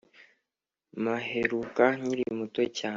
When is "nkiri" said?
1.99-2.23